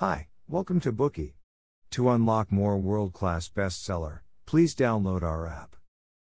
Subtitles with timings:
[0.00, 1.34] Hi, welcome to Bookey.
[1.90, 5.76] To unlock more world class bestseller, please download our app.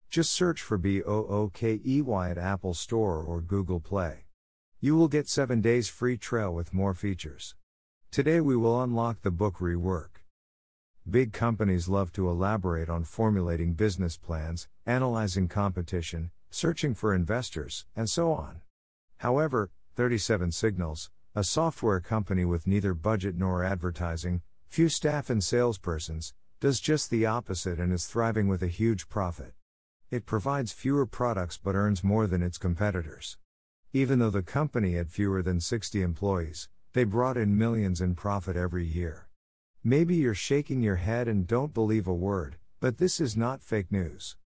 [0.09, 4.27] Just search for B O O K E Y at Apple Store or Google Play.
[4.79, 7.55] You will get 7 days free trial with more features.
[8.11, 10.21] Today we will unlock the book rework.
[11.05, 18.09] Big companies love to elaborate on formulating business plans, analyzing competition, searching for investors, and
[18.09, 18.62] so on.
[19.17, 26.32] However, 37 Signals, a software company with neither budget nor advertising, few staff and salespersons,
[26.62, 29.54] does just the opposite and is thriving with a huge profit.
[30.09, 33.38] It provides fewer products but earns more than its competitors.
[33.92, 38.56] Even though the company had fewer than 60 employees, they brought in millions in profit
[38.56, 39.28] every year.
[39.84, 43.92] Maybe you're shaking your head and don't believe a word, but this is not fake
[43.92, 44.38] news.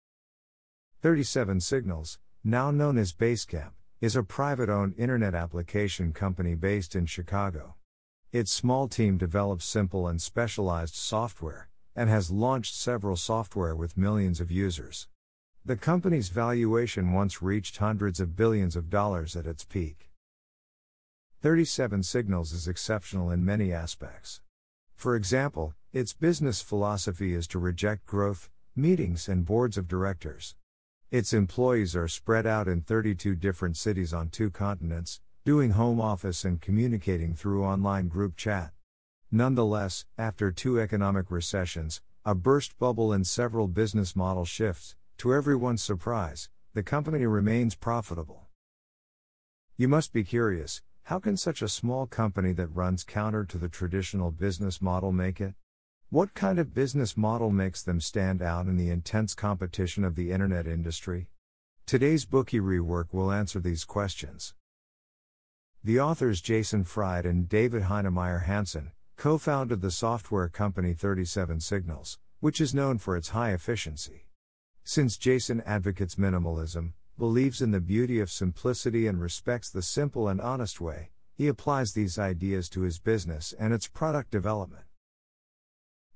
[1.04, 7.06] 37 Signals, now known as Basecamp, is a private owned internet application company based in
[7.06, 7.76] Chicago.
[8.32, 11.68] Its small team develops simple and specialized software,
[11.98, 15.10] and has launched several software with millions of users.
[15.66, 20.10] The company's valuation once reached hundreds of billions of dollars at its peak.
[21.42, 24.40] 37 Signals is exceptional in many aspects.
[24.96, 30.56] For example, its business philosophy is to reject growth, meetings, and boards of directors.
[31.12, 36.46] Its employees are spread out in 32 different cities on two continents, doing home office
[36.46, 38.72] and communicating through online group chat.
[39.32, 45.82] Nonetheless, after two economic recessions, a burst bubble, and several business model shifts, to everyone's
[45.82, 48.48] surprise, the company remains profitable.
[49.78, 53.68] You must be curious how can such a small company that runs counter to the
[53.68, 55.56] traditional business model make it?
[56.12, 60.32] What kind of business model makes them stand out in the intense competition of the
[60.32, 61.30] internet industry?
[61.86, 64.56] Today's Bookey rework will answer these questions.
[65.84, 72.18] The authors Jason Fried and David Heinemeier Hansson co founded the software company 37 Signals,
[72.40, 74.26] which is known for its high efficiency.
[74.84, 80.42] Since Jason advocates minimalism, believes in the beauty of simplicity, and respects the simple and
[80.42, 84.86] honest way, he applies these ideas to his business and its product development.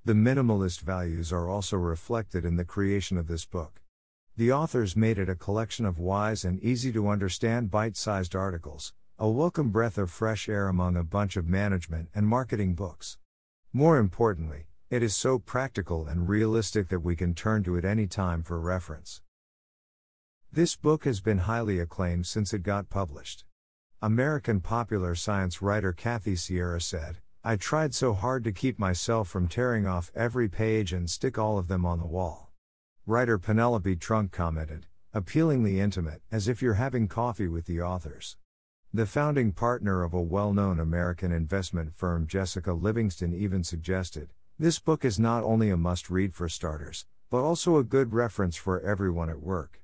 [0.06, 3.82] The minimalist values are also reflected in the creation of this book.
[4.36, 8.92] The authors made it a collection of wise and easy to understand bite sized articles,
[9.18, 13.18] a welcome breath of fresh air among a bunch of management and marketing books.
[13.72, 18.06] More importantly, it is so practical and realistic that we can turn to it any
[18.06, 19.22] time for reference.
[20.52, 23.46] This book has been highly acclaimed since it got published.
[24.02, 29.50] American popular science writer Kathy Sierra said, I tried so hard to keep myself from
[29.50, 32.54] tearing off every page and stick all of them on the wall.
[33.06, 38.38] Writer Penelope Trunk commented, appealingly intimate, as if you're having coffee with the authors.
[38.94, 44.80] The founding partner of a well known American investment firm, Jessica Livingston, even suggested this
[44.80, 48.80] book is not only a must read for starters, but also a good reference for
[48.80, 49.82] everyone at work.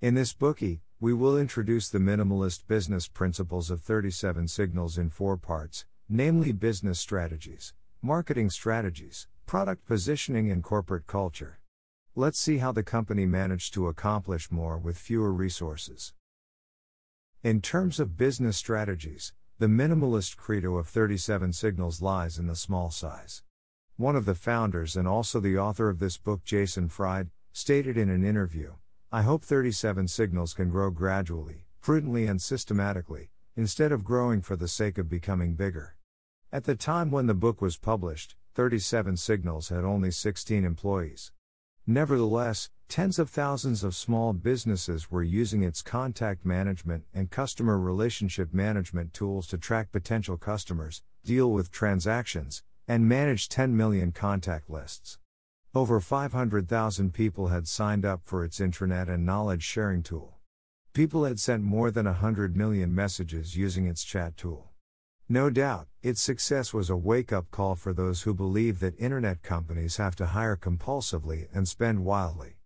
[0.00, 5.36] In this Bookey, we will introduce the minimalist business principles of 37 signals in four
[5.36, 11.60] parts namely business strategies, marketing strategies, product positioning, and corporate culture.
[12.14, 16.12] Let's see how the company managed to accomplish more with fewer resources.
[17.42, 22.90] In terms of business strategies, the minimalist credo of 37 Signals lies in the small
[22.90, 23.42] size.
[23.96, 28.08] One of the founders and also the author of this book, Jason Fried, stated in
[28.08, 28.74] an interview
[29.10, 34.68] I hope 37 Signals can grow gradually, prudently, and systematically, instead of growing for the
[34.68, 35.96] sake of becoming bigger.
[36.52, 41.32] At the time when the book was published, 37 Signals had only 16 employees.
[41.86, 48.52] Nevertheless, tens of thousands of small businesses were using its contact management and customer relationship
[48.52, 55.18] management tools to track potential customers, deal with transactions, and manage 10 million contact lists.
[55.74, 60.31] Over 500,000 people had signed up for its intranet and knowledge sharing tool.
[60.94, 64.72] People had sent more than 100 million messages using its chat tool.
[65.26, 69.42] No doubt, its success was a wake up call for those who believe that internet
[69.42, 72.56] companies have to hire compulsively and spend wildly.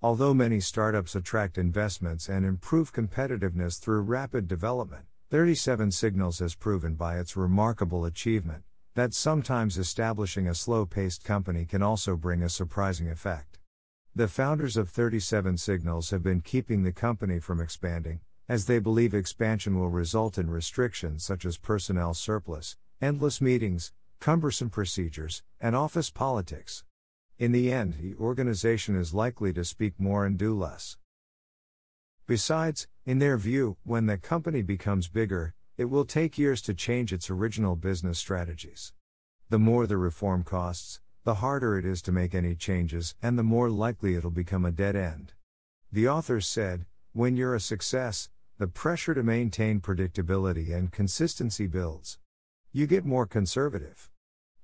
[0.00, 6.94] Although many startups attract investments and improve competitiveness through rapid development, 37 Signals has proven
[6.94, 8.62] by its remarkable achievement
[8.94, 13.53] that sometimes establishing a slow paced company can also bring a surprising effect.
[14.16, 19.12] The founders of 37 Signals have been keeping the company from expanding, as they believe
[19.12, 26.10] expansion will result in restrictions such as personnel surplus, endless meetings, cumbersome procedures, and office
[26.10, 26.84] politics.
[27.40, 30.96] In the end, the organization is likely to speak more and do less.
[32.28, 37.12] Besides, in their view, when the company becomes bigger, it will take years to change
[37.12, 38.92] its original business strategies.
[39.48, 43.42] The more the reform costs, the harder it is to make any changes, and the
[43.42, 45.32] more likely it'll become a dead end.
[45.90, 48.28] The authors said, when you're a success,
[48.58, 52.18] the pressure to maintain predictability and consistency builds.
[52.72, 54.10] You get more conservative.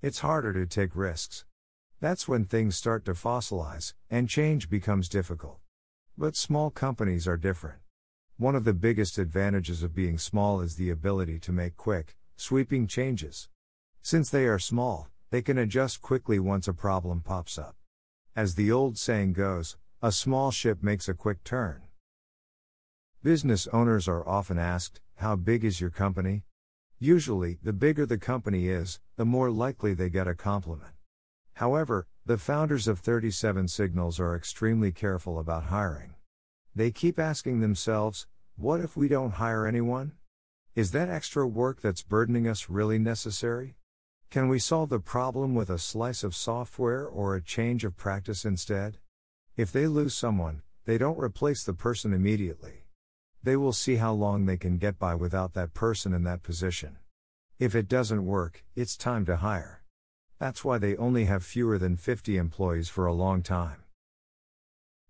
[0.03, 1.45] It's harder to take risks.
[2.01, 5.61] That's when things start to fossilize, and change becomes difficult.
[6.19, 7.79] But small companies are different.
[8.37, 12.87] One of the biggest advantages of being small is the ability to make quick, sweeping
[12.87, 13.49] changes.
[14.03, 17.77] Since they are small, they can adjust quickly once a problem pops up.
[18.35, 21.83] As the old saying goes, a small ship makes a quick turn.
[23.23, 26.45] Business owners are often asked, How big is your company?
[26.99, 30.93] Usually, the bigger the company is, the more likely they get a compliment.
[31.55, 36.15] However, the founders of 37 Signals are extremely careful about hiring.
[36.75, 40.13] They keep asking themselves, What if we don't hire anyone?
[40.75, 43.77] Is that extra work that's burdening us really necessary?
[44.31, 48.45] Can we solve the problem with a slice of software or a change of practice
[48.45, 48.99] instead?
[49.57, 52.85] If they lose someone, they don't replace the person immediately.
[53.43, 56.99] They will see how long they can get by without that person in that position.
[57.59, 59.83] If it doesn't work, it's time to hire.
[60.39, 63.83] That's why they only have fewer than 50 employees for a long time.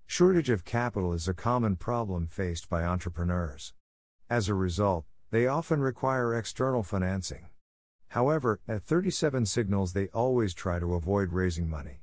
[0.07, 3.75] Shortage of capital is a common problem faced by entrepreneurs.
[4.31, 7.50] As a result, they often require external financing.
[8.11, 12.03] However, at 37 Signals, they always try to avoid raising money.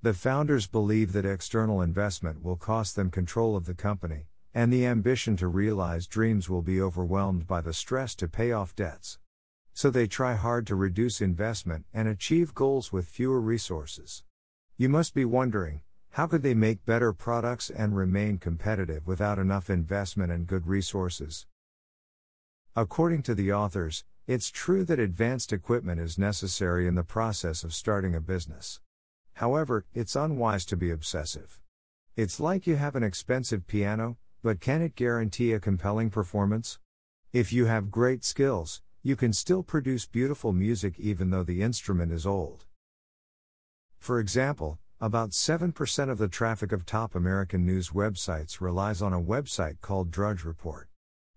[0.00, 4.86] The founders believe that external investment will cost them control of the company, and the
[4.86, 9.18] ambition to realize dreams will be overwhelmed by the stress to pay off debts.
[9.74, 14.24] So they try hard to reduce investment and achieve goals with fewer resources.
[14.78, 15.82] You must be wondering,
[16.12, 21.46] how could they make better products and remain competitive without enough investment and good resources?
[22.74, 27.74] According to the authors, it's true that advanced equipment is necessary in the process of
[27.74, 28.80] starting a business.
[29.34, 31.60] However, it's unwise to be obsessive.
[32.14, 36.78] It's like you have an expensive piano, but can it guarantee a compelling performance?
[37.32, 42.12] If you have great skills, you can still produce beautiful music even though the instrument
[42.12, 42.66] is old.
[43.98, 49.20] For example, about 7% of the traffic of top American news websites relies on a
[49.20, 50.91] website called Drudge Report.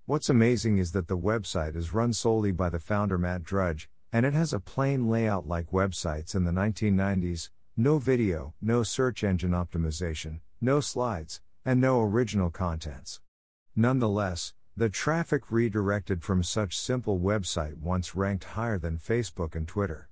[0.07, 4.23] What's amazing is that the website is run solely by the founder Matt Drudge, and
[4.23, 9.49] it has a plain layout like websites in the 1990s no video, no search engine
[9.49, 13.19] optimization, no slides, and no original contents.
[13.75, 20.07] Nonetheless, the traffic redirected from such simple website once ranked higher than Facebook and Twitter.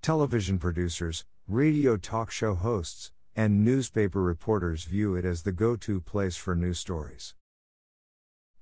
[0.00, 6.00] Television producers, radio talk show hosts, and newspaper reporters view it as the go to
[6.00, 7.34] place for news stories.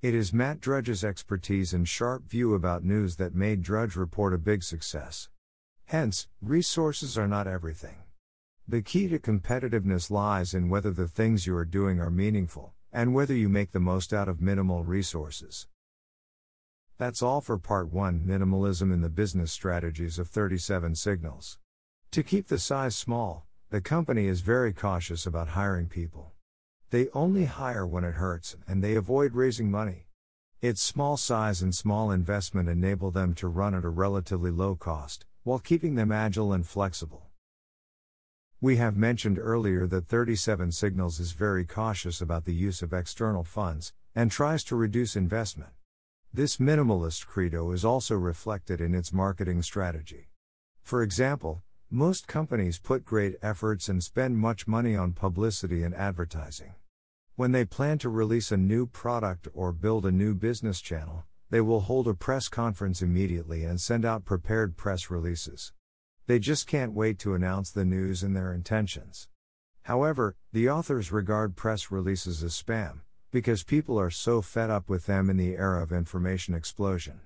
[0.02, 4.38] It is Matt Drudge's expertise and sharp view about news that made Drudge Report a
[4.38, 5.28] big success.
[5.84, 8.02] Hence, resources are not everything.
[8.66, 13.14] The key to competitiveness lies in whether the things you are doing are meaningful, and
[13.14, 15.68] whether you make the most out of minimal resources.
[16.98, 21.60] That's all for Part 1 Minimalism in the Business Strategies of 37 Signals.
[22.10, 26.31] To keep the size small, the company is very cautious about hiring people.
[26.92, 30.08] They only hire when it hurts, and they avoid raising money.
[30.60, 35.24] Its small size and small investment enable them to run at a relatively low cost,
[35.42, 37.30] while keeping them agile and flexible.
[38.60, 43.42] We have mentioned earlier that 37 Signals is very cautious about the use of external
[43.42, 45.70] funds, and tries to reduce investment.
[46.30, 50.28] This minimalist credo is also reflected in its marketing strategy.
[50.82, 56.74] For example, most companies put great efforts and spend much money on publicity and advertising.
[57.42, 61.60] When they plan to release a new product or build a new business channel, they
[61.60, 65.72] will hold a press conference immediately and send out prepared press releases.
[66.28, 69.26] They just can't wait to announce the news and their intentions.
[69.82, 73.00] However, the authors regard press releases as spam,
[73.32, 77.22] because people are so fed up with them in the era of information explosion.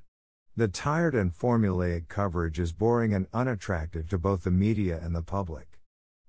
[0.56, 5.20] The tired and formulaic coverage is boring and unattractive to both the media and the
[5.20, 5.78] public.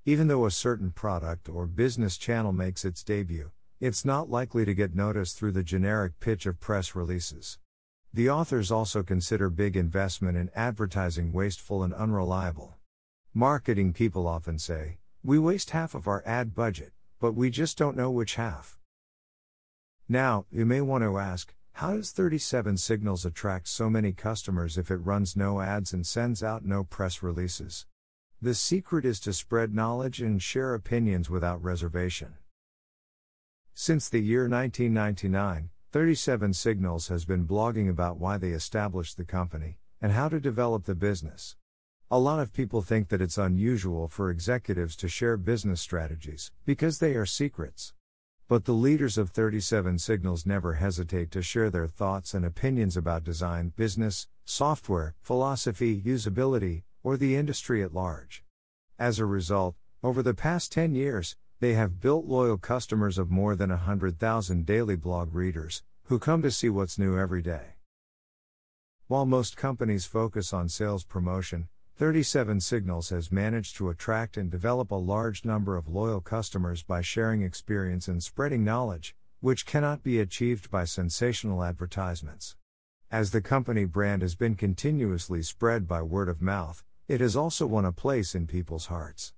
[0.04, 4.74] Even though a certain product or business channel makes its debut, it's not likely to
[4.74, 7.60] get noticed through the generic pitch of press releases.
[8.12, 12.76] The authors also consider big investment in advertising wasteful and unreliable.
[13.36, 17.96] Marketing people often say, We waste half of our ad budget, but we just don't
[17.96, 18.80] know which half.
[20.10, 24.90] Now, you may want to ask, how does 37 Signals attract so many customers if
[24.90, 27.86] it runs no ads and sends out no press releases?
[28.42, 32.38] The secret is to spread knowledge and share opinions without reservation.
[33.80, 39.78] Since the year 1999, 37 Signals has been blogging about why they established the company
[40.02, 41.56] and how to develop the business.
[42.10, 46.98] A lot of people think that it's unusual for executives to share business strategies because
[46.98, 47.94] they are secrets.
[48.48, 53.24] But the leaders of 37 Signals never hesitate to share their thoughts and opinions about
[53.24, 58.44] design, business, software, philosophy, usability, or the industry at large.
[58.98, 63.56] As a result, over the past 10 years, they have built loyal customers of more
[63.56, 67.76] than 100,000 daily blog readers, who come to see what's new every day.
[69.08, 74.92] While most companies focus on sales promotion, 37 Signals has managed to attract and develop
[74.92, 80.20] a large number of loyal customers by sharing experience and spreading knowledge, which cannot be
[80.20, 82.56] achieved by sensational advertisements.
[83.10, 87.66] As the company brand has been continuously spread by word of mouth, it has also
[87.66, 89.34] won a place in people's hearts.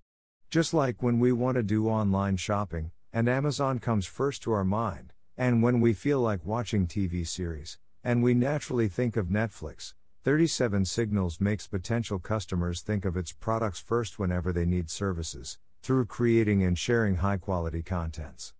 [0.50, 4.64] Just like when we want to do online shopping, and Amazon comes first to our
[4.64, 9.94] mind, and when we feel like watching TV series, and we naturally think of Netflix,
[10.24, 16.08] 37 Signals makes potential customers think of its products first whenever they need services, through
[16.08, 18.56] creating and sharing high quality contents.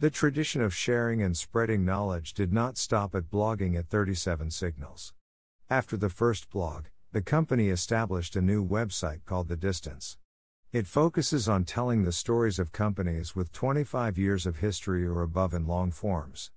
[0.00, 5.12] The tradition of sharing and spreading knowledge did not stop at blogging at 37 Signals.
[5.68, 10.16] After the first blog, the company established a new website called The Distance.
[10.74, 15.54] It focuses on telling the stories of companies with 25 years of history or above
[15.54, 16.50] in long forms.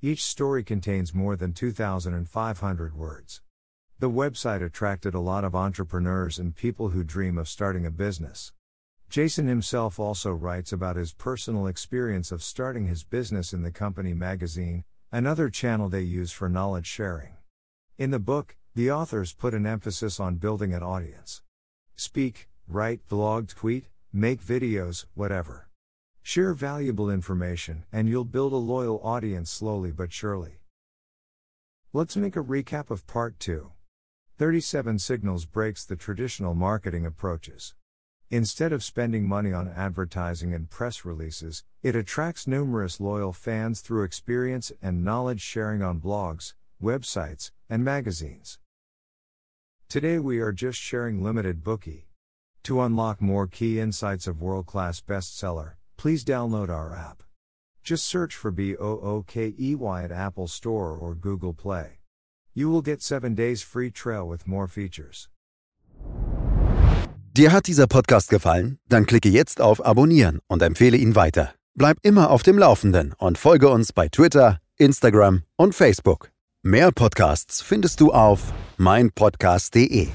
[0.00, 3.42] Each story contains more than 2,500 words.
[3.98, 8.54] The website attracted a lot of entrepreneurs and people who dream of starting a business.
[9.10, 14.14] Jason himself also writes about his personal experience of starting his business in the company
[14.14, 17.34] magazine, another channel they use for knowledge sharing.
[17.98, 21.42] In the book, the authors put an emphasis on building an audience.
[21.96, 25.68] Speak, write, blog, tweet, make videos, whatever.
[26.22, 30.60] Share valuable information, and you'll build a loyal audience slowly but surely.
[31.94, 33.72] Let's make a recap of Part 2.
[34.36, 37.74] 37 Signals breaks the traditional marketing approaches.
[38.30, 44.02] Instead of spending money on advertising and press releases, it attracts numerous loyal fans through
[44.02, 48.58] experience and knowledge sharing on blogs, websites, and magazines.
[49.88, 52.07] Today we are just sharing limited Bookey.
[52.64, 57.22] To unlock more key insights of world class bestseller, please download our app.
[57.82, 62.00] Just search for BOOKEY at Apple Store or Google Play.
[62.54, 65.28] You will get 7 days free trial with more features.
[67.32, 68.78] Dir hat dieser Podcast gefallen?
[68.88, 71.54] Dann klicke jetzt auf Abonnieren und empfehle ihn weiter.
[71.74, 76.30] Bleib immer auf dem Laufenden und folge uns bei Twitter, Instagram und Facebook.
[76.62, 80.08] Mehr Podcasts findest du auf meinpodcast.de.